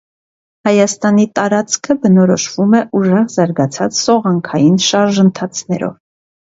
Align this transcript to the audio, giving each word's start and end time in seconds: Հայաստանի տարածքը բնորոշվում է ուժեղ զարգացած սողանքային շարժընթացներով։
Հայաստանի 0.69 1.25
տարածքը 1.39 1.97
բնորոշվում 2.07 2.75
է 2.81 2.83
ուժեղ 3.03 3.23
զարգացած 3.37 4.03
սողանքային 4.09 4.85
շարժընթացներով։ 4.91 5.99